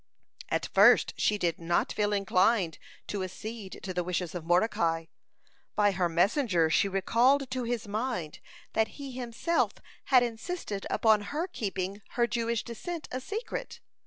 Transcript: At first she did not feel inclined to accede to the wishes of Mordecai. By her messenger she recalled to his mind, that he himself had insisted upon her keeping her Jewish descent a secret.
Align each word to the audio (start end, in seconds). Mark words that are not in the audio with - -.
At 0.49 0.65
first 0.73 1.13
she 1.15 1.37
did 1.37 1.59
not 1.59 1.93
feel 1.93 2.11
inclined 2.11 2.79
to 3.05 3.21
accede 3.23 3.81
to 3.83 3.93
the 3.93 4.03
wishes 4.03 4.33
of 4.33 4.43
Mordecai. 4.43 5.05
By 5.75 5.91
her 5.91 6.09
messenger 6.09 6.71
she 6.71 6.87
recalled 6.87 7.51
to 7.51 7.65
his 7.65 7.87
mind, 7.87 8.39
that 8.73 8.97
he 8.97 9.11
himself 9.11 9.73
had 10.05 10.23
insisted 10.23 10.87
upon 10.89 11.21
her 11.29 11.45
keeping 11.47 12.01
her 12.13 12.25
Jewish 12.25 12.63
descent 12.63 13.09
a 13.11 13.19
secret. 13.21 13.79